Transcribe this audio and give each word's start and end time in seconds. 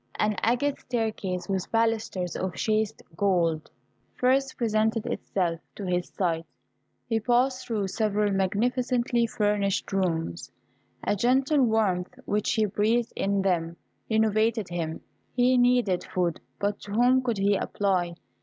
An 0.15 0.35
agate 0.41 0.79
staircase, 0.79 1.47
with 1.47 1.71
balusters 1.71 2.35
of 2.35 2.55
chased 2.55 3.03
gold, 3.15 3.69
first 4.15 4.57
presented 4.57 5.05
itself 5.05 5.59
to 5.75 5.85
his 5.85 6.09
sight: 6.09 6.47
he 7.05 7.19
passed 7.19 7.67
through 7.67 7.87
several 7.87 8.31
magnificently 8.31 9.27
furnished 9.27 9.93
rooms; 9.93 10.51
a 11.03 11.15
gentle 11.15 11.61
warmth 11.61 12.15
which 12.25 12.53
he 12.53 12.65
breathed 12.65 13.13
in 13.15 13.43
them 13.43 13.77
renovated 14.09 14.69
him. 14.69 15.01
He 15.35 15.55
needed 15.55 16.03
food; 16.03 16.39
but 16.57 16.79
to 16.79 16.93
whom 16.93 17.21
could 17.21 17.37
he 17.37 17.55
apply? 17.55 18.15